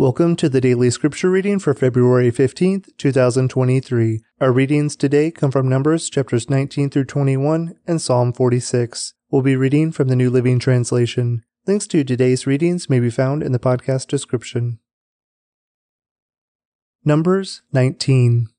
[0.00, 4.20] Welcome to the daily scripture reading for February 15th, 2023.
[4.40, 9.14] Our readings today come from Numbers chapters 19 through 21 and Psalm 46.
[9.28, 11.42] We'll be reading from the New Living Translation.
[11.66, 14.78] Links to today's readings may be found in the podcast description.
[17.04, 18.50] Numbers 19.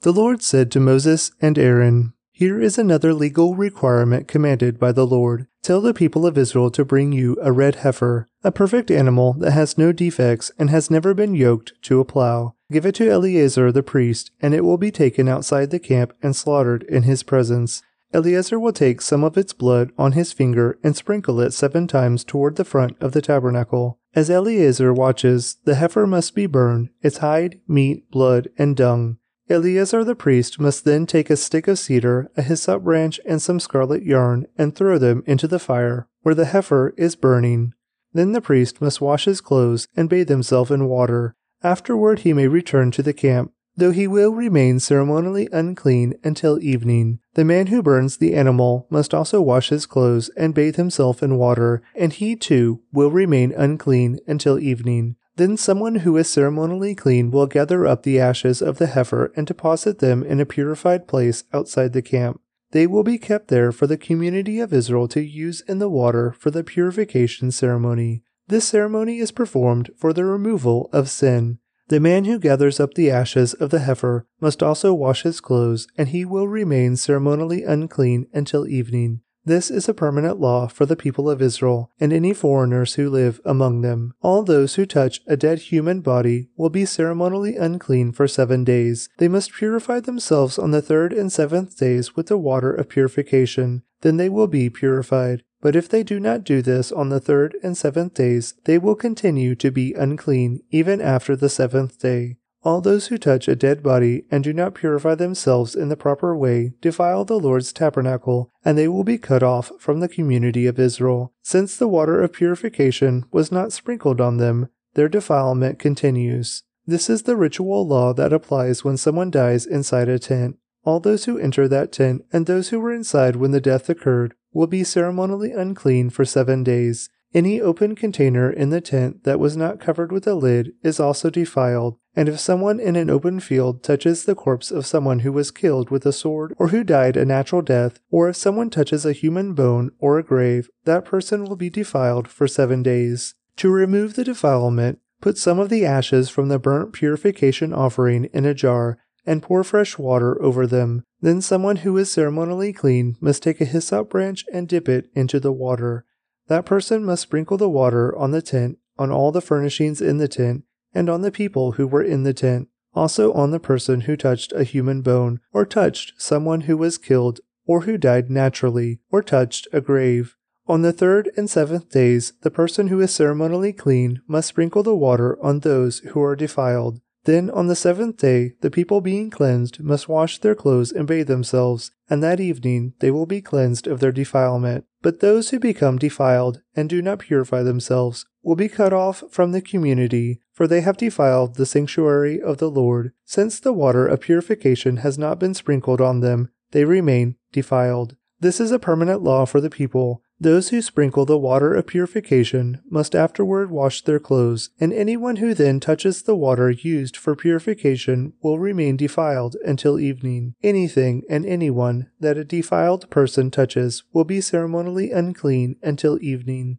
[0.00, 5.06] The Lord said to Moses and Aaron, here is another legal requirement commanded by the
[5.06, 5.46] Lord.
[5.62, 9.52] Tell the people of Israel to bring you a red heifer, a perfect animal that
[9.52, 12.54] has no defects and has never been yoked to a plow.
[12.72, 16.34] Give it to Eleazar the priest, and it will be taken outside the camp and
[16.34, 17.82] slaughtered in his presence.
[18.12, 22.24] Eleazar will take some of its blood on his finger and sprinkle it seven times
[22.24, 23.98] toward the front of the tabernacle.
[24.14, 29.18] As Eleazar watches, the heifer must be burned, its hide, meat, blood, and dung.
[29.48, 33.60] Eleazar the priest must then take a stick of cedar, a hyssop branch, and some
[33.60, 37.72] scarlet yarn, and throw them into the fire, where the heifer is burning.
[38.12, 41.34] Then the priest must wash his clothes and bathe himself in water.
[41.62, 47.20] Afterward he may return to the camp, though he will remain ceremonially unclean until evening.
[47.34, 51.36] The man who burns the animal must also wash his clothes and bathe himself in
[51.36, 55.16] water, and he too will remain unclean until evening.
[55.36, 59.46] Then someone who is ceremonially clean will gather up the ashes of the heifer and
[59.46, 62.40] deposit them in a purified place outside the camp.
[62.72, 66.32] They will be kept there for the community of Israel to use in the water
[66.32, 68.22] for the purification ceremony.
[68.46, 71.58] This ceremony is performed for the removal of sin.
[71.88, 75.88] The man who gathers up the ashes of the heifer must also wash his clothes,
[75.98, 79.22] and he will remain ceremonially unclean until evening.
[79.44, 83.40] This is a permanent law for the people of Israel and any foreigners who live
[83.44, 84.12] among them.
[84.20, 89.08] All those who touch a dead human body will be ceremonially unclean for seven days.
[89.18, 93.82] They must purify themselves on the third and seventh days with the water of purification.
[94.02, 95.42] Then they will be purified.
[95.62, 98.94] But if they do not do this on the third and seventh days, they will
[98.94, 102.36] continue to be unclean even after the seventh day.
[102.62, 106.36] All those who touch a dead body and do not purify themselves in the proper
[106.36, 110.78] way defile the Lord's tabernacle, and they will be cut off from the community of
[110.78, 111.32] Israel.
[111.42, 116.64] Since the water of purification was not sprinkled on them, their defilement continues.
[116.86, 120.56] This is the ritual law that applies when someone dies inside a tent.
[120.84, 124.34] All those who enter that tent and those who were inside when the death occurred
[124.52, 127.08] will be ceremonially unclean for seven days.
[127.32, 131.30] Any open container in the tent that was not covered with a lid is also
[131.30, 135.50] defiled, and if someone in an open field touches the corpse of someone who was
[135.50, 139.12] killed with a sword or who died a natural death, or if someone touches a
[139.12, 143.34] human bone or a grave, that person will be defiled for seven days.
[143.56, 148.46] To remove the defilement, put some of the ashes from the burnt purification offering in
[148.46, 151.04] a jar and pour fresh water over them.
[151.20, 155.38] Then someone who is ceremonially clean must take a hyssop branch and dip it into
[155.38, 156.06] the water.
[156.48, 160.28] That person must sprinkle the water on the tent, on all the furnishings in the
[160.28, 160.64] tent,
[160.94, 164.52] and on the people who were in the tent, also on the person who touched
[164.52, 169.68] a human bone, or touched someone who was killed, or who died naturally, or touched
[169.72, 170.36] a grave.
[170.66, 174.94] On the third and seventh days, the person who is ceremonially clean must sprinkle the
[174.94, 177.00] water on those who are defiled.
[177.24, 181.26] Then on the seventh day, the people being cleansed must wash their clothes and bathe
[181.26, 184.86] themselves, and that evening they will be cleansed of their defilement.
[185.02, 189.52] But those who become defiled and do not purify themselves will be cut off from
[189.52, 193.12] the community, for they have defiled the sanctuary of the Lord.
[193.24, 198.16] Since the water of purification has not been sprinkled on them, they remain defiled.
[198.40, 202.80] This is a permanent law for the people, those who sprinkle the water of purification
[202.88, 208.32] must afterward wash their clothes, and anyone who then touches the water used for purification
[208.40, 210.54] will remain defiled until evening.
[210.62, 216.78] Anything and anyone that a defiled person touches will be ceremonially unclean until evening.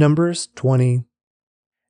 [0.00, 1.02] Numbers 20.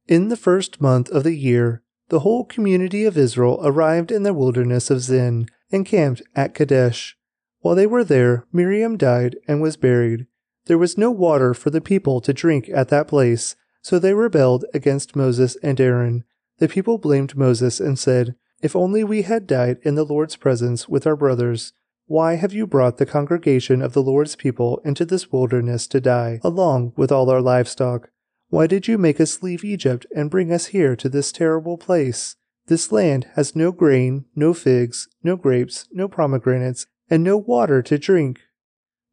[0.06, 4.32] In the first month of the year, the whole community of Israel arrived in the
[4.32, 7.18] wilderness of Zin and camped at Kadesh.
[7.60, 10.26] While they were there, Miriam died and was buried.
[10.64, 14.64] There was no water for the people to drink at that place, so they rebelled
[14.72, 16.24] against Moses and Aaron.
[16.60, 20.88] The people blamed Moses and said, If only we had died in the Lord's presence
[20.88, 21.74] with our brothers.
[22.08, 26.40] Why have you brought the congregation of the Lord's people into this wilderness to die,
[26.42, 28.08] along with all our livestock?
[28.48, 32.36] Why did you make us leave Egypt and bring us here to this terrible place?
[32.66, 37.98] This land has no grain, no figs, no grapes, no pomegranates, and no water to
[37.98, 38.40] drink.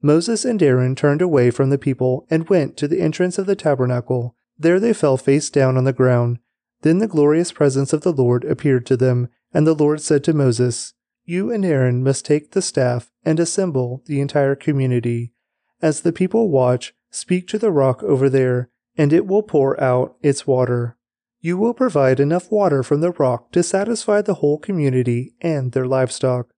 [0.01, 3.57] Moses and Aaron turned away from the people and went to the entrance of the
[3.57, 4.37] tabernacle.
[4.57, 6.39] There they fell face down on the ground.
[6.81, 10.33] Then the glorious presence of the Lord appeared to them, and the Lord said to
[10.33, 10.93] Moses,
[11.25, 15.33] You and Aaron must take the staff and assemble the entire community.
[15.81, 20.15] As the people watch, speak to the rock over there, and it will pour out
[20.21, 20.97] its water.
[21.41, 25.87] You will provide enough water from the rock to satisfy the whole community and their
[25.87, 26.49] livestock.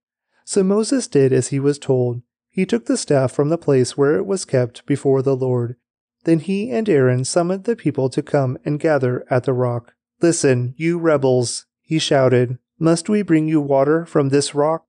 [0.43, 2.21] So Moses did as he was told.
[2.49, 5.75] He took the staff from the place where it was kept before the Lord.
[6.23, 9.93] Then he and Aaron summoned the people to come and gather at the rock.
[10.21, 12.57] Listen, you rebels, he shouted.
[12.79, 14.85] Must we bring you water from this rock?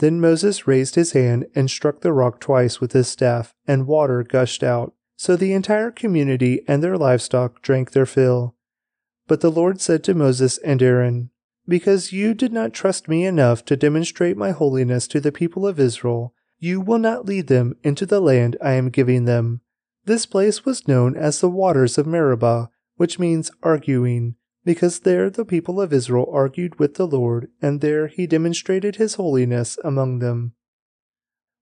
[0.00, 4.22] Then Moses raised his hand and struck the rock twice with his staff, and water
[4.22, 4.94] gushed out.
[5.16, 8.56] So the entire community and their livestock drank their fill.
[9.28, 11.30] But the Lord said to Moses and Aaron,
[11.68, 15.78] Because you did not trust me enough to demonstrate my holiness to the people of
[15.78, 19.60] Israel, you will not lead them into the land I am giving them.
[20.04, 25.44] This place was known as the waters of Meribah, which means arguing, because there the
[25.44, 30.52] people of Israel argued with the Lord, and there he demonstrated his holiness among them.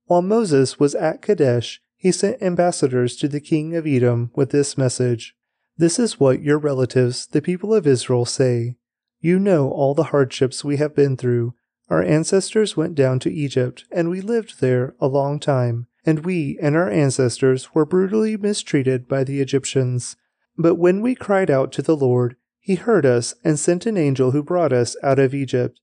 [0.06, 4.76] While Moses was at Kadesh, he sent ambassadors to the king of Edom with this
[4.76, 5.34] message
[5.76, 8.76] This is what your relatives, the people of Israel, say.
[9.20, 11.54] You know all the hardships we have been through.
[11.88, 16.58] Our ancestors went down to Egypt, and we lived there a long time, and we
[16.62, 20.16] and our ancestors were brutally mistreated by the Egyptians.
[20.56, 24.30] But when we cried out to the Lord, he heard us and sent an angel
[24.30, 25.80] who brought us out of Egypt.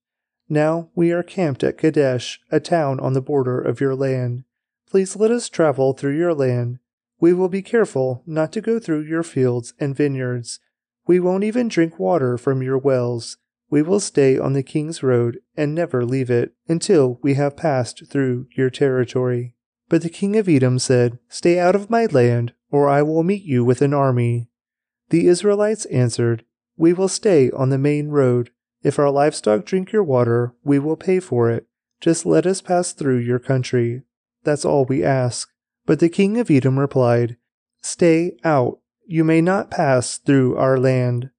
[0.47, 4.44] Now we are camped at Kadesh, a town on the border of your land.
[4.89, 6.79] Please let us travel through your land.
[7.19, 10.59] We will be careful not to go through your fields and vineyards.
[11.07, 13.38] We won't even drink water from your wells.
[13.69, 18.07] We will stay on the king's road and never leave it until we have passed
[18.07, 19.56] through your territory.
[19.89, 23.44] But the king of Edom said, Stay out of my land, or I will meet
[23.44, 24.50] you with an army.
[25.09, 26.44] The Israelites answered,
[26.77, 28.51] we will stay on the main road.
[28.83, 31.68] If our livestock drink your water, we will pay for it.
[32.00, 34.03] Just let us pass through your country.
[34.44, 35.50] That's all we ask.
[35.85, 37.38] But the king of Edom replied,
[37.81, 38.79] Stay out.
[39.06, 41.31] You may not pass through our land.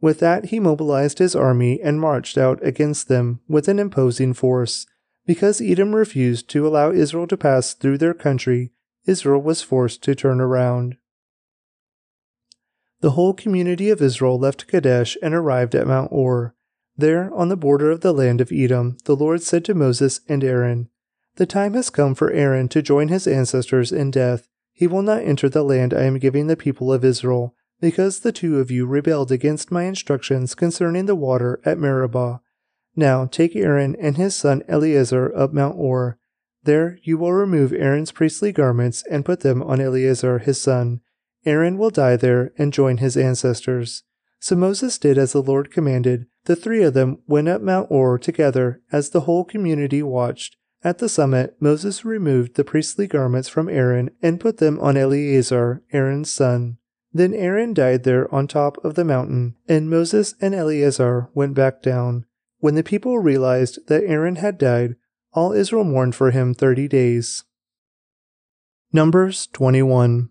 [0.00, 4.86] With that, he mobilized his army and marched out against them with an imposing force.
[5.26, 8.70] Because Edom refused to allow Israel to pass through their country,
[9.04, 10.96] Israel was forced to turn around.
[13.00, 16.54] The whole community of Israel left Kadesh and arrived at Mount Hor.
[16.96, 20.42] There, on the border of the land of Edom, the Lord said to Moses and
[20.42, 20.88] Aaron,
[21.36, 24.48] The time has come for Aaron to join his ancestors in death.
[24.72, 28.32] He will not enter the land I am giving the people of Israel, because the
[28.32, 32.40] two of you rebelled against my instructions concerning the water at Meribah.
[32.96, 36.18] Now take Aaron and his son Eleazar up Mount Hor.
[36.64, 41.00] There you will remove Aaron's priestly garments and put them on Eleazar his son
[41.44, 44.02] Aaron will die there and join his ancestors.
[44.40, 46.26] So Moses did as the Lord commanded.
[46.44, 50.56] The three of them went up Mount Hor together as the whole community watched.
[50.84, 55.82] At the summit, Moses removed the priestly garments from Aaron and put them on Eleazar,
[55.92, 56.78] Aaron's son.
[57.12, 61.82] Then Aaron died there on top of the mountain, and Moses and Eleazar went back
[61.82, 62.26] down.
[62.58, 64.96] When the people realized that Aaron had died,
[65.32, 67.44] all Israel mourned for him thirty days.
[68.92, 70.30] Numbers 21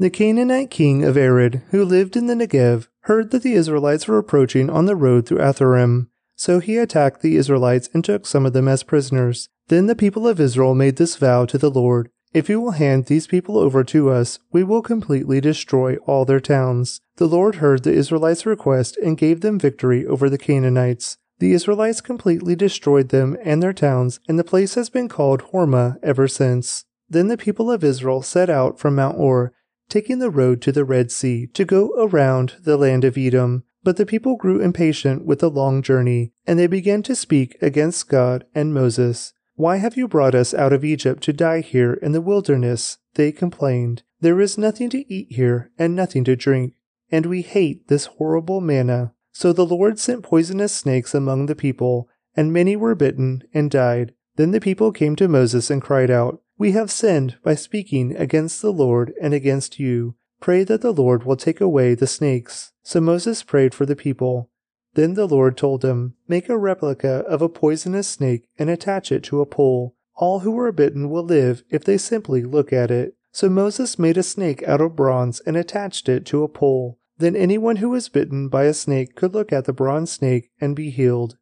[0.00, 4.16] the Canaanite king of Arad, who lived in the Negev, heard that the Israelites were
[4.16, 6.06] approaching on the road through Atharim.
[6.34, 9.50] So he attacked the Israelites and took some of them as prisoners.
[9.68, 13.06] Then the people of Israel made this vow to the Lord If you will hand
[13.06, 17.02] these people over to us, we will completely destroy all their towns.
[17.16, 21.18] The Lord heard the Israelites' request and gave them victory over the Canaanites.
[21.40, 25.98] The Israelites completely destroyed them and their towns, and the place has been called Hormah
[26.02, 26.86] ever since.
[27.10, 29.52] Then the people of Israel set out from Mount Hor
[29.90, 33.64] taking the road to the Red Sea to go around the land of Edom.
[33.82, 38.08] But the people grew impatient with the long journey, and they began to speak against
[38.08, 39.32] God and Moses.
[39.54, 42.98] Why have you brought us out of Egypt to die here in the wilderness?
[43.14, 44.02] They complained.
[44.20, 46.74] There is nothing to eat here and nothing to drink,
[47.10, 49.12] and we hate this horrible manna.
[49.32, 54.12] So the Lord sent poisonous snakes among the people, and many were bitten and died.
[54.36, 58.60] Then the people came to Moses and cried out, we have sinned by speaking against
[58.60, 60.14] the Lord and against you.
[60.42, 62.72] Pray that the Lord will take away the snakes.
[62.82, 64.50] So Moses prayed for the people.
[64.92, 69.22] Then the Lord told him, Make a replica of a poisonous snake and attach it
[69.24, 69.96] to a pole.
[70.16, 73.14] All who are bitten will live if they simply look at it.
[73.32, 76.98] So Moses made a snake out of bronze and attached it to a pole.
[77.16, 80.76] Then anyone who was bitten by a snake could look at the bronze snake and
[80.76, 81.38] be healed.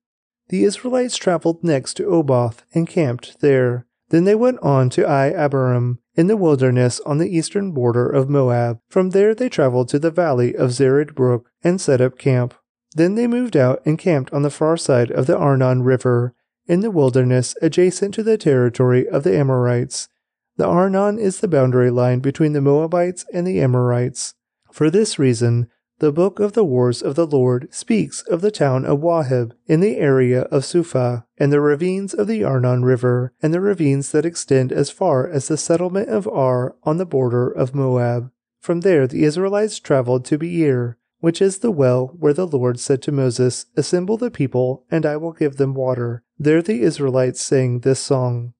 [0.48, 3.87] The Israelites traveled next to Oboth and camped there.
[4.10, 8.80] Then they went on to Iye-abarim in the wilderness on the eastern border of Moab.
[8.88, 12.54] From there they traveled to the valley of Zered Brook and set up camp.
[12.96, 16.34] Then they moved out and camped on the far side of the Arnon River,
[16.66, 20.08] in the wilderness adjacent to the territory of the Amorites.
[20.56, 24.34] The Arnon is the boundary line between the Moabites and the Amorites.
[24.72, 28.84] For this reason, the book of the wars of the Lord speaks of the town
[28.84, 33.52] of Waheb in the area of Suphah and the ravines of the Arnon River, and
[33.52, 37.74] the ravines that extend as far as the settlement of Ar on the border of
[37.74, 38.30] Moab.
[38.60, 43.02] From there the Israelites traveled to Beer, which is the well where the Lord said
[43.02, 46.22] to Moses, Assemble the people, and I will give them water.
[46.38, 48.54] There the Israelites sang this song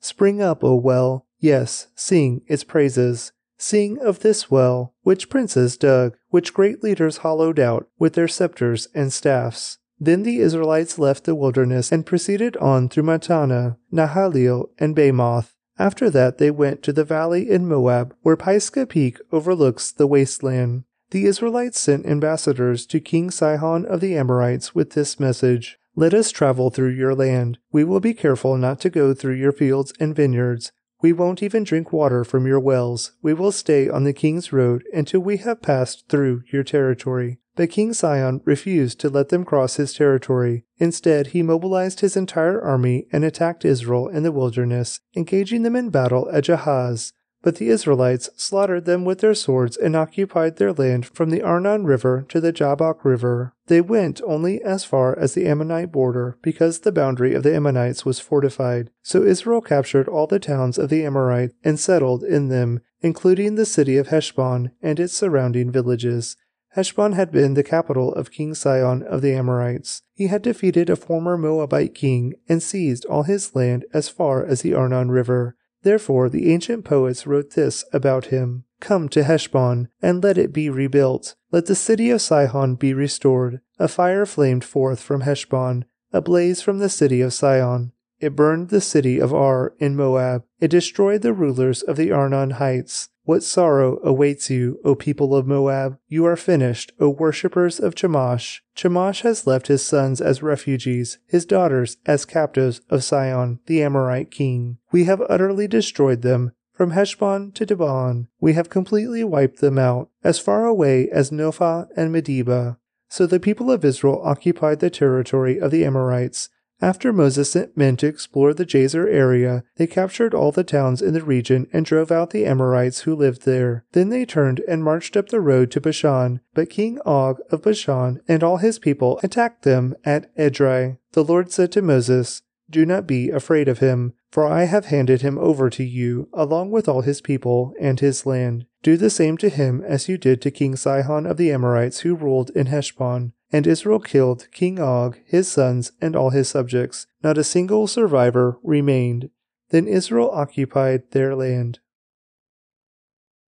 [0.00, 3.32] Spring up, O well, yes, sing its praises.
[3.62, 8.88] Sing of this well, which princes dug, which great leaders hollowed out with their scepters
[8.92, 9.78] and staffs.
[10.00, 15.54] Then the Israelites left the wilderness and proceeded on through Mattanah, Nahaliel, and Bamoth.
[15.78, 20.82] After that they went to the valley in Moab, where Pisgah Peak overlooks the wasteland.
[21.12, 26.32] The Israelites sent ambassadors to King Sihon of the Amorites with this message Let us
[26.32, 27.58] travel through your land.
[27.70, 30.72] We will be careful not to go through your fields and vineyards.
[31.02, 33.12] We won't even drink water from your wells.
[33.20, 37.40] We will stay on the king's road until we have passed through your territory.
[37.56, 40.64] But King Sihon refused to let them cross his territory.
[40.78, 45.90] Instead, he mobilized his entire army and attacked Israel in the wilderness, engaging them in
[45.90, 47.12] battle at Jahaz.
[47.42, 51.84] But the Israelites slaughtered them with their swords and occupied their land from the Arnon
[51.84, 53.52] River to the Jabbok River.
[53.66, 58.04] They went only as far as the Ammonite border because the boundary of the Ammonites
[58.04, 58.90] was fortified.
[59.02, 63.66] So Israel captured all the towns of the Amorites and settled in them, including the
[63.66, 66.36] city of Heshbon and its surrounding villages.
[66.74, 70.02] Heshbon had been the capital of King Sihon of the Amorites.
[70.14, 74.62] He had defeated a former Moabite king and seized all his land as far as
[74.62, 75.56] the Arnon River.
[75.82, 80.68] Therefore the ancient poets wrote this about him Come to Heshbon, and let it be
[80.68, 81.36] rebuilt.
[81.50, 83.60] Let the city of Sihon be restored.
[83.78, 87.92] A fire flamed forth from Heshbon, a blaze from the city of Sihon.
[88.22, 90.44] It burned the city of Ar in Moab.
[90.60, 93.08] It destroyed the rulers of the Arnon heights.
[93.24, 95.98] What sorrow awaits you, O people of Moab?
[96.06, 98.60] You are finished, O worshippers of Chemosh.
[98.76, 104.30] Chemosh has left his sons as refugees, his daughters as captives of Sihon, the Amorite
[104.30, 104.78] king.
[104.92, 106.52] We have utterly destroyed them.
[106.72, 111.86] From Heshbon to Dibon, we have completely wiped them out, as far away as Nophah
[111.96, 112.78] and Medeba.
[113.08, 116.48] So the people of Israel occupied the territory of the Amorites,
[116.82, 121.14] after Moses sent men to explore the Jazer area, they captured all the towns in
[121.14, 123.84] the region and drove out the Amorites who lived there.
[123.92, 126.40] Then they turned and marched up the road to Bashan.
[126.54, 130.98] But King Og of Bashan and all his people attacked them at Edrei.
[131.12, 135.22] The Lord said to Moses, Do not be afraid of him, for I have handed
[135.22, 138.66] him over to you, along with all his people and his land.
[138.82, 142.14] Do the same to him as you did to King Sihon of the Amorites who
[142.14, 143.32] ruled in Heshbon.
[143.52, 147.06] And Israel killed King Og, his sons, and all his subjects.
[147.22, 149.28] Not a single survivor remained.
[149.68, 151.80] Then Israel occupied their land.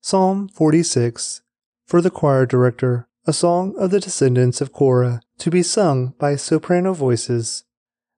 [0.00, 1.42] Psalm 46
[1.86, 6.34] For the choir director, a song of the descendants of Korah, to be sung by
[6.34, 7.64] soprano voices.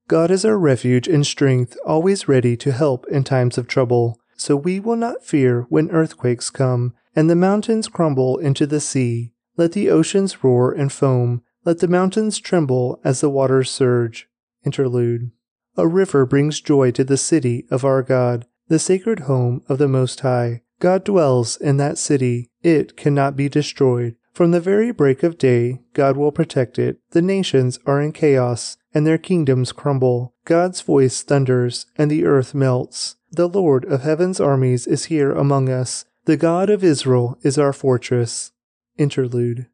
[0.06, 4.20] God is our refuge and strength, always ready to help in times of trouble.
[4.37, 9.32] So we will not fear when earthquakes come, and the mountains crumble into the sea.
[9.56, 14.28] Let the oceans roar and foam, let the mountains tremble as the waters surge.
[14.64, 15.30] Interlude.
[15.76, 19.88] A river brings joy to the city of our God, the sacred home of the
[19.88, 20.62] Most High.
[20.80, 22.50] God dwells in that city.
[22.62, 24.16] It cannot be destroyed.
[24.35, 26.99] From the very break of day, God will protect it.
[27.12, 30.35] The nations are in chaos, and their kingdoms crumble.
[30.45, 33.14] God's voice thunders, and the earth melts.
[33.31, 36.05] The Lord of heaven's armies is here among us.
[36.25, 38.50] The God of Israel is our fortress.
[38.99, 39.69] Interlude.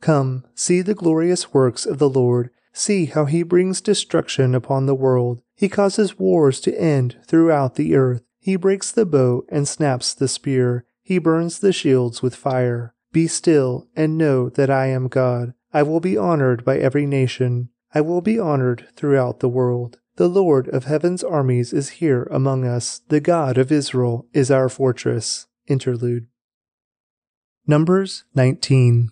[0.00, 2.50] Come, see the glorious works of the Lord.
[2.72, 5.40] See how he brings destruction upon the world.
[5.54, 8.22] He causes wars to end throughout the earth.
[8.40, 10.84] He breaks the bow and snaps the spear.
[11.00, 12.94] He burns the shields with fire.
[13.12, 15.54] Be still and know that I am God.
[15.72, 17.70] I will be honored by every nation.
[17.94, 19.98] I will be honored throughout the world.
[20.16, 23.00] The Lord of heaven's armies is here among us.
[23.08, 25.46] The God of Israel is our fortress.
[25.66, 26.26] Interlude.
[27.66, 29.10] Numbers 19.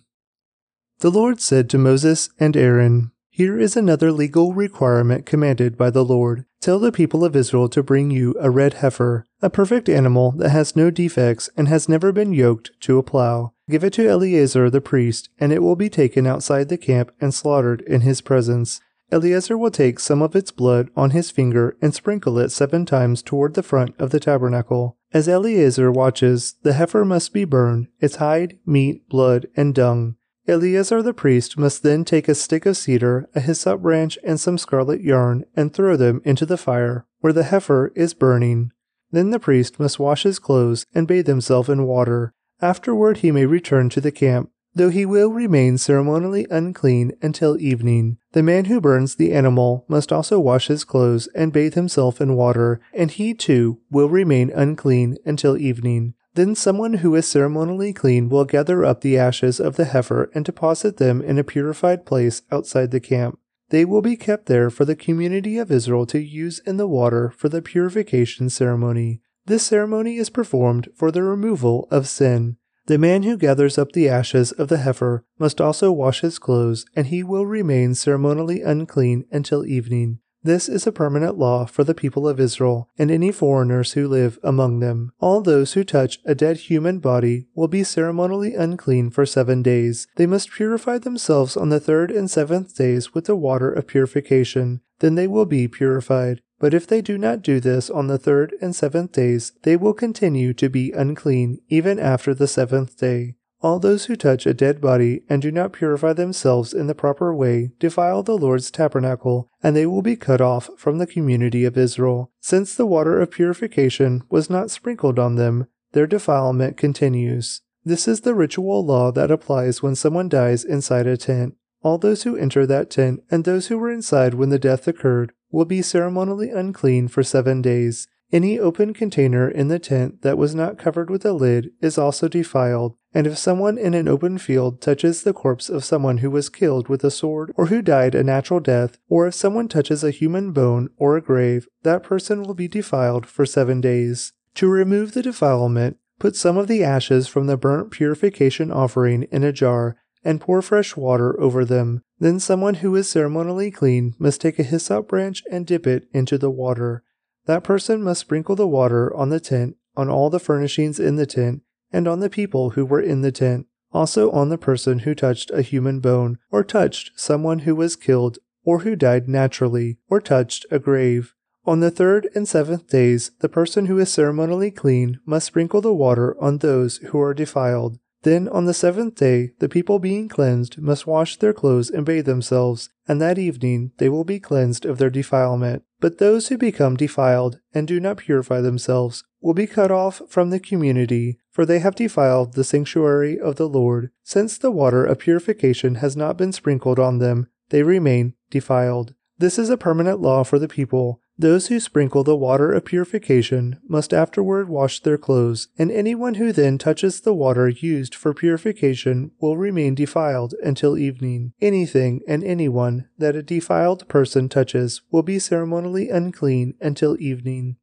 [1.00, 6.05] The Lord said to Moses and Aaron, Here is another legal requirement commanded by the
[6.05, 6.45] Lord.
[6.61, 10.50] Tell the people of Israel to bring you a red heifer, a perfect animal that
[10.50, 13.53] has no defects and has never been yoked to a plow.
[13.71, 17.33] Give it to Eleazar the priest, and it will be taken outside the camp and
[17.33, 18.81] slaughtered in his presence.
[19.12, 23.23] Eleazar will take some of its blood on his finger and sprinkle it seven times
[23.23, 24.99] toward the front of the tabernacle.
[25.12, 30.17] As Eleazar watches, the heifer must be burned, its hide, meat, blood, and dung.
[30.49, 34.57] Eleazar the priest must then take a stick of cedar, a hyssop branch, and some
[34.57, 38.73] scarlet yarn, and throw them into the fire, where the heifer is burning.
[39.12, 42.33] Then the priest must wash his clothes and bathe himself in water.
[42.62, 48.17] Afterward he may return to the camp, though he will remain ceremonially unclean until evening.
[48.33, 52.37] The man who burns the animal must also wash his clothes and bathe himself in
[52.37, 56.14] water, and he too will remain unclean until evening.
[56.38, 60.45] Then someone who is ceremonially clean will gather up the ashes of the heifer and
[60.45, 63.40] deposit them in a purified place outside the camp.
[63.71, 67.30] They will be kept there for the community of Israel to use in the water
[67.37, 69.21] for the purification ceremony.
[69.47, 72.57] This ceremony is performed for the removal of sin.
[72.87, 76.87] The man who gathers up the ashes of the heifer must also wash his clothes,
[76.95, 80.21] and he will remain ceremonially unclean until evening.
[80.42, 84.38] This is a permanent law for the people of Israel and any foreigners who live
[84.42, 85.12] among them.
[85.18, 90.07] All those who touch a dead human body will be ceremonially unclean for seven days.
[90.16, 94.80] They must purify themselves on the third and seventh days with the water of purification.
[95.00, 96.40] Then they will be purified.
[96.61, 99.95] But if they do not do this on the third and seventh days, they will
[99.95, 103.37] continue to be unclean even after the seventh day.
[103.61, 107.35] All those who touch a dead body and do not purify themselves in the proper
[107.35, 111.77] way defile the Lord's tabernacle, and they will be cut off from the community of
[111.77, 112.31] Israel.
[112.41, 117.62] Since the water of purification was not sprinkled on them, their defilement continues.
[117.85, 121.55] This is the ritual law that applies when someone dies inside a tent.
[121.83, 125.33] All those who enter that tent and those who were inside when the death occurred
[125.50, 128.07] will be ceremonially unclean for seven days.
[128.30, 132.28] Any open container in the tent that was not covered with a lid is also
[132.28, 136.50] defiled, and if someone in an open field touches the corpse of someone who was
[136.50, 140.11] killed with a sword or who died a natural death, or if someone touches a
[140.11, 144.32] human bone or a grave, that person will be defiled for seven days.
[144.56, 149.42] To remove the defilement, put some of the ashes from the burnt purification offering in
[149.42, 152.02] a jar and pour fresh water over them.
[152.18, 156.37] Then someone who is ceremonially clean must take a hyssop branch and dip it into
[156.37, 157.04] the water.
[157.49, 161.25] That person must sprinkle the water on the tent, on all the furnishings in the
[161.25, 165.14] tent, and on the people who were in the tent, also on the person who
[165.14, 170.20] touched a human bone, or touched someone who was killed, or who died naturally, or
[170.20, 171.35] touched a grave.
[171.64, 175.94] On the third and seventh days, the person who is ceremonially clean must sprinkle the
[175.94, 177.99] water on those who are defiled.
[178.25, 182.27] Then on the seventh day, the people being cleansed must wash their clothes and bathe
[182.27, 185.85] themselves, and that evening they will be cleansed of their defilement.
[186.00, 190.50] But those who become defiled and do not purify themselves will be cut off from
[190.50, 194.11] the community, for they have defiled the sanctuary of the Lord.
[194.22, 199.14] Since the water of purification has not been sprinkled on them, they remain defiled.
[199.38, 203.79] This is a permanent law for the people, those who sprinkle the water of purification
[203.88, 209.31] must afterward wash their clothes, and anyone who then touches the water used for purification
[209.40, 211.53] will remain defiled until evening.
[211.61, 217.77] Anything and anyone that a defiled person touches will be ceremonially unclean until evening.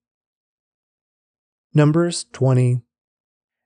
[1.73, 2.81] Numbers 20.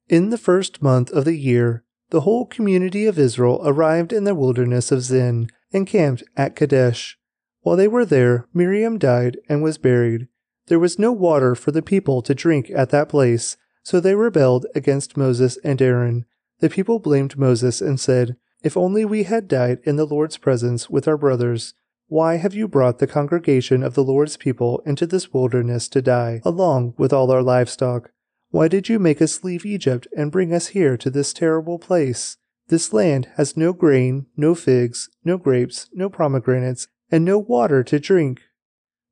[0.08, 4.34] In the first month of the year, the whole community of Israel arrived in the
[4.34, 7.19] wilderness of Zin and camped at Kadesh.
[7.62, 10.28] While they were there, Miriam died and was buried.
[10.68, 14.66] There was no water for the people to drink at that place, so they rebelled
[14.76, 16.26] against Moses and Aaron.
[16.60, 20.90] The people blamed Moses and said, If only we had died in the Lord's presence
[20.90, 21.74] with our brothers.
[22.08, 26.42] Why have you brought the congregation of the Lord's people into this wilderness to die,
[26.44, 28.12] along with all our livestock?
[28.50, 32.38] Why did you make us leave Egypt and bring us here to this terrible place?
[32.68, 38.00] This land has no grain, no figs, no grapes, no pomegranates, and no water to
[38.00, 38.42] drink.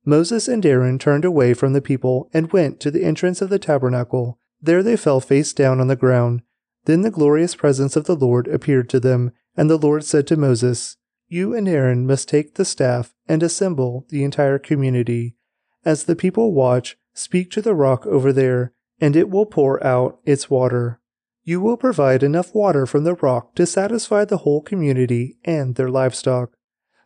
[0.04, 3.58] Moses and Aaron turned away from the people and went to the entrance of the
[3.58, 4.38] tabernacle.
[4.60, 6.42] There they fell face down on the ground.
[6.84, 10.36] Then the glorious presence of the Lord appeared to them, and the Lord said to
[10.36, 10.96] Moses,
[11.28, 15.36] You and Aaron must take the staff and assemble the entire community.
[15.84, 20.18] As the people watch, speak to the rock over there, and it will pour out
[20.24, 21.00] its water.
[21.44, 25.88] You will provide enough water from the rock to satisfy the whole community and their
[25.88, 26.52] livestock.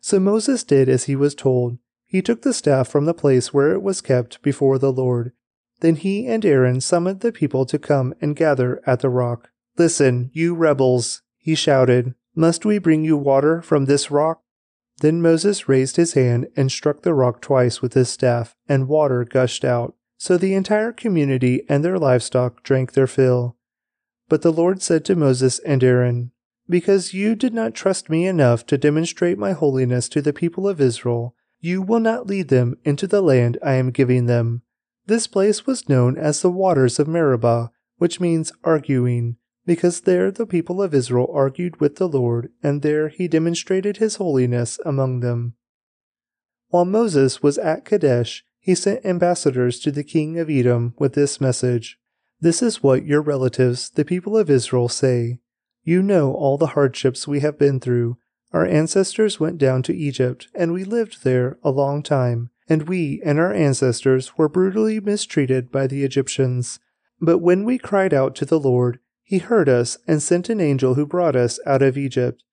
[0.03, 1.77] So Moses did as he was told.
[2.05, 5.31] He took the staff from the place where it was kept before the Lord.
[5.79, 9.51] Then he and Aaron summoned the people to come and gather at the rock.
[9.77, 12.15] Listen, you rebels, he shouted.
[12.35, 14.41] Must we bring you water from this rock?
[14.97, 19.23] Then Moses raised his hand and struck the rock twice with his staff, and water
[19.23, 19.95] gushed out.
[20.17, 23.55] So the entire community and their livestock drank their fill.
[24.27, 26.31] But the Lord said to Moses and Aaron,
[26.73, 30.81] because you did not trust me enough to demonstrate my holiness to the people of
[30.81, 34.63] Israel, you will not lead them into the land I am giving them.
[35.05, 40.47] This place was known as the waters of Meribah, which means arguing, because there the
[40.47, 45.53] people of Israel argued with the Lord, and there he demonstrated his holiness among them.
[46.69, 51.39] While Moses was at Kadesh, he sent ambassadors to the king of Edom with this
[51.39, 51.99] message
[52.41, 55.37] This is what your relatives, the people of Israel, say.
[55.83, 58.17] You know all the hardships we have been through.
[58.51, 63.21] Our ancestors went down to Egypt, and we lived there a long time, and we
[63.25, 66.79] and our ancestors were brutally mistreated by the Egyptians.
[67.19, 70.93] But when we cried out to the Lord, he heard us and sent an angel
[70.93, 72.43] who brought us out of Egypt.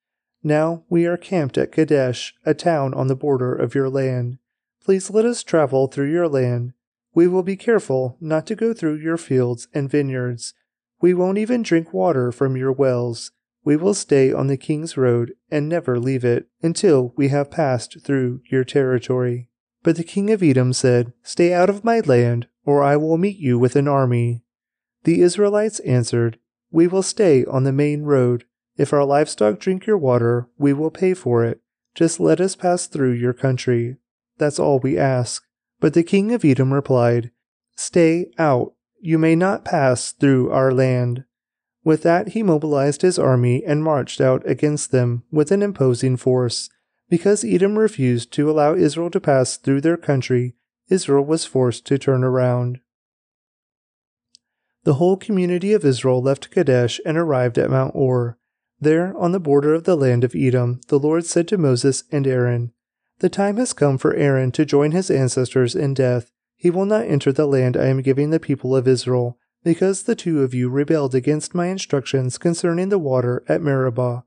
[0.43, 4.39] Now we are camped at Kadesh, a town on the border of your land.
[4.83, 6.73] Please let us travel through your land
[7.13, 10.53] we will be careful not to go through your fields and vineyards.
[11.01, 13.31] We won't even drink water from your wells.
[13.63, 18.01] We will stay on the king's road and never leave it until we have passed
[18.01, 19.49] through your territory.
[19.83, 23.37] But the king of Edom said, Stay out of my land, or I will meet
[23.37, 24.43] you with an army.
[25.03, 26.37] The Israelites answered,
[26.71, 28.45] We will stay on the main road.
[28.77, 31.61] If our livestock drink your water, we will pay for it.
[31.95, 33.97] Just let us pass through your country.
[34.37, 35.43] That's all we ask.
[35.79, 37.31] But the king of Edom replied,
[37.75, 41.25] Stay out, you may not pass through our land.
[41.83, 46.69] With that, he mobilized his army and marched out against them with an imposing force.
[47.09, 50.55] Because Edom refused to allow Israel to pass through their country,
[50.89, 52.79] Israel was forced to turn around.
[54.83, 58.37] The whole community of Israel left Kadesh and arrived at Mount Hor.
[58.79, 62.25] There, on the border of the land of Edom, the Lord said to Moses and
[62.25, 62.71] Aaron,
[63.21, 66.31] the time has come for Aaron to join his ancestors in death.
[66.61, 70.13] He will not enter the land I am giving the people of Israel, because the
[70.13, 74.25] two of you rebelled against my instructions concerning the water at Meribah.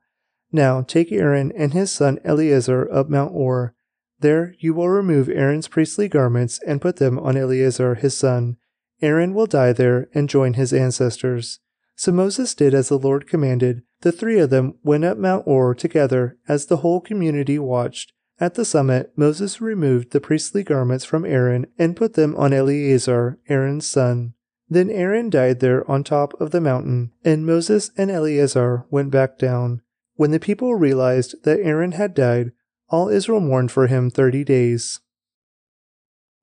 [0.50, 3.76] Now take Aaron and his son Eleazar up Mount Hor.
[4.18, 8.56] There you will remove Aaron's priestly garments and put them on Eleazar his son.
[9.00, 11.60] Aaron will die there and join his ancestors.
[11.94, 13.82] So Moses did as the Lord commanded.
[14.00, 18.12] The three of them went up Mount Hor together as the whole community watched.
[18.40, 23.38] At the summit, Moses removed the priestly garments from Aaron and put them on Eleazar,
[23.48, 24.34] Aaron's son.
[24.68, 29.38] Then Aaron died there on top of the mountain, and Moses and Eleazar went back
[29.38, 29.82] down.
[30.16, 32.52] When the people realized that Aaron had died,
[32.88, 35.00] all Israel mourned for him thirty days.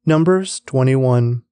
[0.06, 1.44] Numbers 21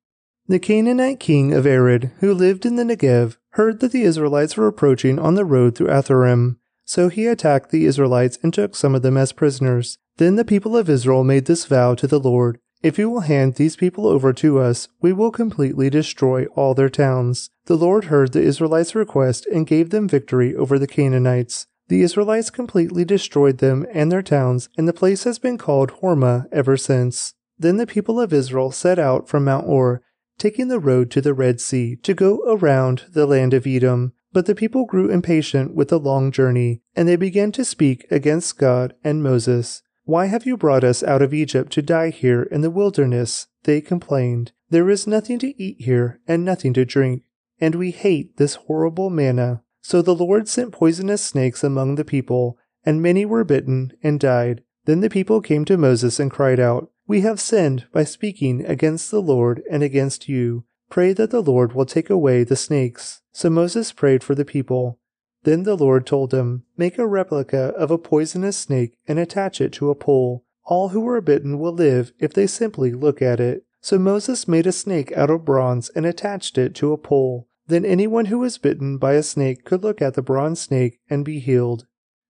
[0.48, 4.68] The Canaanite king of Arad, who lived in the Negev, heard that the Israelites were
[4.68, 6.58] approaching on the road through Atharim.
[6.86, 10.00] So he attacked the Israelites and took some of them as prisoners.
[10.20, 13.56] Then the people of Israel made this vow to the Lord If you will hand
[13.56, 17.50] these people over to us, we will completely destroy all their towns.
[17.68, 21.68] The Lord heard the Israelites' request and gave them victory over the Canaanites.
[21.88, 26.48] The Israelites completely destroyed them and their towns, and the place has been called Hormah
[26.52, 27.34] ever since.
[27.58, 30.02] Then the people of Israel set out from Mount Hor,
[30.38, 34.12] taking the road to the Red Sea, to go around the land of Edom.
[34.34, 38.58] But the people grew impatient with the long journey, and they began to speak against
[38.58, 39.82] God and Moses.
[40.10, 43.46] Why have you brought us out of Egypt to die here in the wilderness?
[43.66, 44.54] They complained.
[44.72, 47.22] There is nothing to eat here and nothing to drink,
[47.62, 49.62] and we hate this horrible manna.
[49.84, 54.64] So the Lord sent poisonous snakes among the people, and many were bitten and died.
[54.86, 59.12] Then the people came to Moses and cried out, We have sinned by speaking against
[59.12, 60.64] the Lord and against you.
[60.90, 63.22] Pray that the Lord will take away the snakes.
[63.32, 64.99] So Moses prayed for the people.
[65.44, 69.72] Then the Lord told him, Make a replica of a poisonous snake and attach it
[69.74, 70.44] to a pole.
[70.66, 73.64] All who are bitten will live if they simply look at it.
[73.82, 77.48] So Moses made a snake out of bronze and attached it to a pole.
[77.68, 81.24] Then anyone who was bitten by a snake could look at the bronze snake and
[81.24, 81.86] be healed.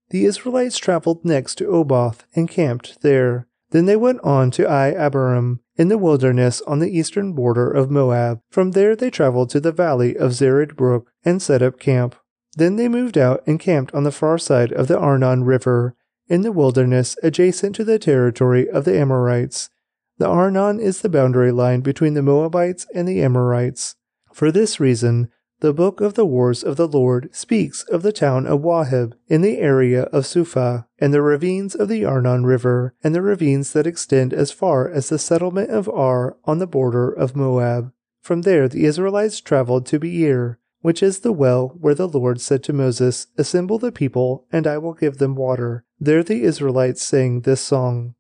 [0.09, 3.47] The Israelites traveled next to Oboth and camped there.
[3.71, 8.41] Then they went on to Iye-abarim in the wilderness on the eastern border of Moab.
[8.49, 12.15] From there they traveled to the valley of Zered Brook and set up camp.
[12.55, 15.95] Then they moved out and camped on the far side of the Arnon River,
[16.27, 19.69] in the wilderness adjacent to the territory of the Amorites.
[20.17, 23.95] The Arnon is the boundary line between the Moabites and the Amorites.
[24.33, 25.29] For this reason,
[25.61, 29.41] the book of the wars of the Lord speaks of the town of Waheb in
[29.41, 33.87] the area of Suphah, and the ravines of the Arnon River, and the ravines that
[33.87, 37.91] extend as far as the settlement of Ar on the border of Moab.
[38.21, 42.63] From there the Israelites traveled to Beer, which is the well where the Lord said
[42.63, 45.83] to Moses, Assemble the people, and I will give them water.
[45.99, 48.15] There the Israelites sang this song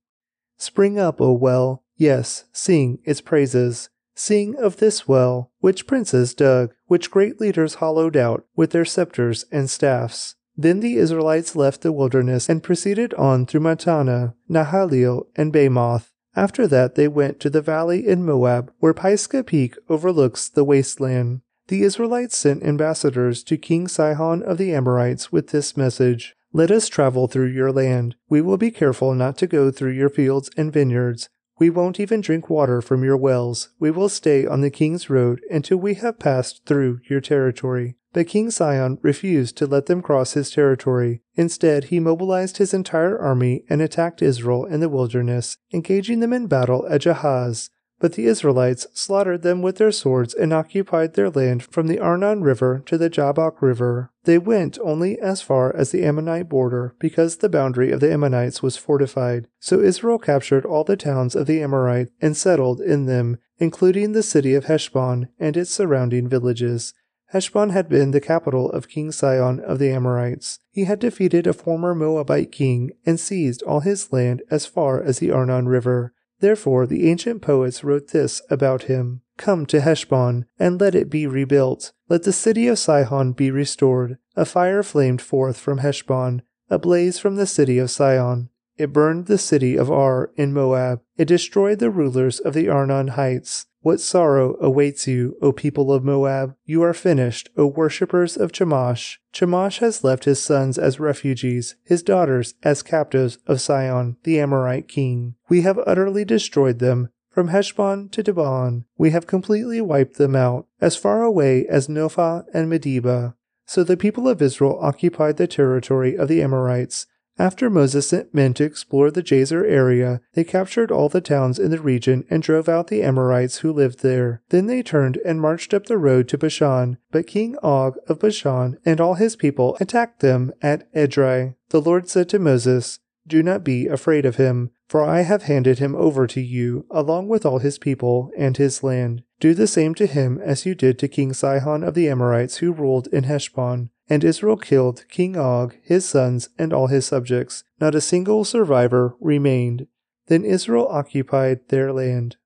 [0.57, 3.89] Spring up, O well, yes, sing its praises.
[4.13, 9.45] Sing of this well, which princes dug, which great leaders hollowed out with their scepters
[9.49, 10.35] and staffs.
[10.57, 16.11] Then the Israelites left the wilderness and proceeded on through Mattanah, Nahaliel, and Bamoth.
[16.35, 21.39] After that they went to the valley in Moab, where Pisgah Peak overlooks the wasteland.
[21.69, 26.89] The Israelites sent ambassadors to King Sihon of the Amorites with this message Let us
[26.89, 28.15] travel through your land.
[28.27, 31.29] We will be careful not to go through your fields and vineyards.
[31.59, 33.69] We won't even drink water from your wells.
[33.79, 37.97] We will stay on the king's road until we have passed through your territory.
[38.13, 41.21] But King Sihon refused to let them cross his territory.
[41.35, 46.47] Instead, he mobilized his entire army and attacked Israel in the wilderness, engaging them in
[46.47, 47.69] battle at Jahaz.
[47.99, 52.41] But the Israelites slaughtered them with their swords and occupied their land from the Arnon
[52.41, 54.11] River to the Jabbok River.
[54.23, 58.63] They went only as far as the Ammonite border because the boundary of the Ammonites
[58.63, 59.47] was fortified.
[59.59, 64.23] So Israel captured all the towns of the Amorites and settled in them, including the
[64.23, 66.93] city of Heshbon and its surrounding villages.
[67.31, 70.59] Heshbon had been the capital of King Sihon of the Amorites.
[70.71, 75.19] He had defeated a former Moabite king and seized all his land as far as
[75.19, 76.13] the Arnon River.
[76.39, 81.25] Therefore the ancient poets wrote this about him Come to Heshbon, and let it be
[81.25, 81.93] rebuilt.
[82.09, 84.17] Let the city of Sihon be restored.
[84.35, 88.49] A fire flamed forth from Heshbon, a blaze from the city of Sihon.
[88.79, 91.01] It burned the city of Ar in Moab.
[91.17, 93.65] It destroyed the rulers of the Arnon heights.
[93.81, 96.55] What sorrow awaits you, O people of Moab?
[96.65, 99.17] You are finished, O worshippers of Chemosh.
[99.33, 104.87] Chemosh has left his sons as refugees, his daughters as captives of Sihon, the Amorite
[104.87, 105.35] king.
[105.49, 107.09] We have utterly destroyed them.
[107.29, 112.43] From Heshbon to Dibon, we have completely wiped them out, as far away as Nophah
[112.53, 113.35] and Medeba.
[113.65, 117.05] So the people of Israel occupied the territory of the Amorites,
[117.39, 121.71] after Moses sent men to explore the Jazer area, they captured all the towns in
[121.71, 124.41] the region and drove out the Amorites who lived there.
[124.49, 126.97] Then they turned and marched up the road to Bashan.
[127.11, 131.55] But King Og of Bashan and all his people attacked them at Edrei.
[131.69, 135.79] The Lord said to Moses, Do not be afraid of him, for I have handed
[135.79, 139.23] him over to you, along with all his people and his land.
[139.39, 142.73] Do the same to him as you did to King Sihon of the Amorites who
[142.73, 143.91] ruled in Heshbon.
[144.09, 147.63] And Israel killed King Og, his sons, and all his subjects.
[147.79, 149.87] Not a single survivor remained.
[150.27, 152.37] Then Israel occupied their land.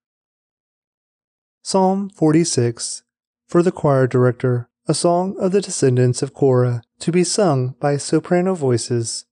[1.62, 3.04] Psalm 46
[3.48, 7.96] For the choir director, a song of the descendants of Korah, to be sung by
[7.96, 9.26] soprano voices.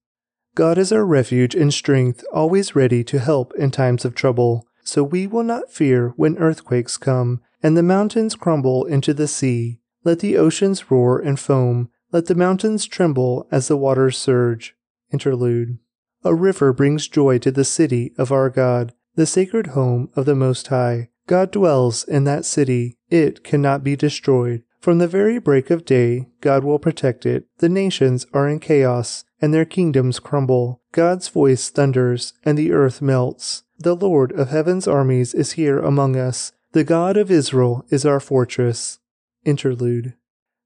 [0.55, 4.65] God is our refuge and strength, always ready to help in times of trouble.
[4.83, 9.79] So we will not fear when earthquakes come, and the mountains crumble into the sea.
[10.03, 14.75] Let the oceans roar and foam, let the mountains tremble as the waters surge.
[15.11, 15.77] Interlude.
[16.23, 20.35] A river brings joy to the city of our God, the sacred home of the
[20.35, 21.09] Most High.
[21.27, 22.97] God dwells in that city.
[23.09, 24.63] It cannot be destroyed.
[24.79, 27.45] From the very break of day, God will protect it.
[27.59, 30.81] The nations are in chaos, and their kingdoms crumble.
[30.91, 33.63] God's voice thunders, and the earth melts.
[33.77, 36.51] The Lord of heaven's armies is here among us.
[36.73, 38.99] The God of Israel is our fortress.
[39.45, 40.13] Interlude.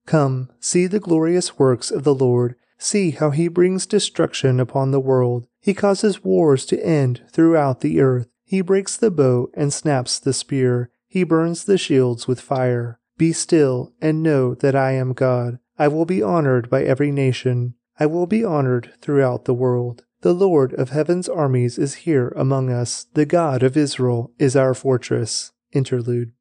[0.06, 2.56] Come, see the glorious works of the Lord.
[2.78, 5.48] See how he brings destruction upon the world.
[5.60, 8.28] He causes wars to end throughout the earth.
[8.44, 10.92] He breaks the bow and snaps the spear.
[11.08, 13.00] He burns the shields with fire.
[13.18, 15.60] Be still and know that I am God.
[15.80, 17.76] I will be honored by every nation.
[18.00, 20.04] I will be honored throughout the world.
[20.22, 23.08] The Lord of heaven's armies is here among us.
[23.14, 25.52] The God of Israel is our fortress.
[25.72, 26.34] Interlude.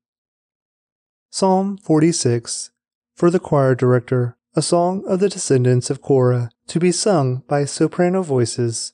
[1.31, 2.70] Psalm 46
[3.14, 7.64] for the choir director, a song of the descendants of Korah, to be sung by
[7.64, 8.92] soprano voices.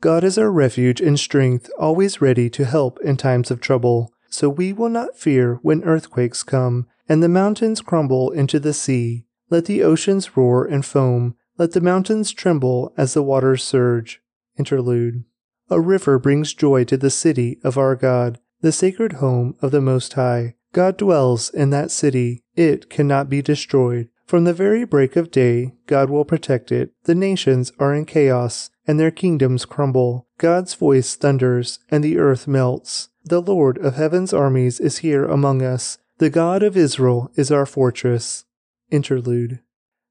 [0.00, 4.12] God is our refuge and strength, always ready to help in times of trouble.
[4.30, 9.26] So we will not fear when earthquakes come, and the mountains crumble into the sea.
[9.50, 14.22] Let the oceans roar and foam, let the mountains tremble as the waters surge.
[14.58, 15.24] Interlude.
[15.68, 19.80] A river brings joy to the city of our God, the sacred home of the
[19.80, 20.54] Most High.
[20.72, 22.42] God dwells in that city.
[22.54, 24.08] It cannot be destroyed.
[24.26, 26.92] From the very break of day, God will protect it.
[27.02, 30.28] The nations are in chaos, and their kingdoms crumble.
[30.38, 33.08] God's voice thunders, and the earth melts.
[33.24, 35.98] The Lord of heaven's armies is here among us.
[36.18, 38.44] The God of Israel is our fortress.
[38.90, 39.60] Interlude.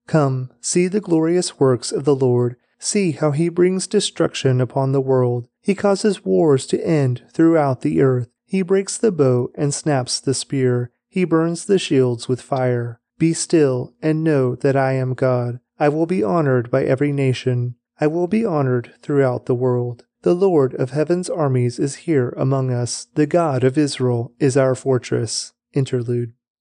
[0.07, 2.57] Come, see the glorious works of the Lord.
[2.77, 5.47] See how he brings destruction upon the world.
[5.61, 8.29] He causes wars to end throughout the earth.
[8.49, 10.91] He breaks the bow and snaps the spear.
[11.07, 12.99] He burns the shields with fire.
[13.19, 15.59] Be still and know that I am God.
[15.77, 17.75] I will be honored by every nation.
[18.01, 20.05] I will be honored throughout the world.
[20.23, 23.07] The Lord of heaven's armies is here among us.
[23.13, 25.53] The God of Israel is our fortress.
[25.73, 26.33] Interlude.